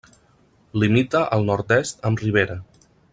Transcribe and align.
Limita 0.83 1.21
al 1.37 1.45
nord-est 1.51 2.01
amb 2.11 2.25
Rivera. 2.25 2.57